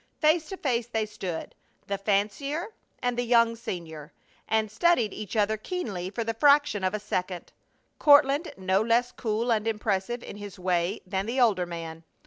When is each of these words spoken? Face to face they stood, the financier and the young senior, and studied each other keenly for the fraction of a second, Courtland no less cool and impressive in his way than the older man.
Face 0.19 0.49
to 0.49 0.57
face 0.57 0.87
they 0.87 1.05
stood, 1.05 1.53
the 1.85 1.99
financier 1.99 2.73
and 3.03 3.15
the 3.15 3.23
young 3.23 3.55
senior, 3.55 4.11
and 4.47 4.71
studied 4.71 5.13
each 5.13 5.35
other 5.35 5.57
keenly 5.57 6.09
for 6.09 6.23
the 6.23 6.33
fraction 6.33 6.83
of 6.83 6.95
a 6.95 6.99
second, 6.99 7.53
Courtland 7.99 8.51
no 8.57 8.81
less 8.81 9.11
cool 9.11 9.51
and 9.51 9.67
impressive 9.67 10.23
in 10.23 10.37
his 10.37 10.57
way 10.57 11.01
than 11.05 11.27
the 11.27 11.39
older 11.39 11.67
man. 11.67 12.03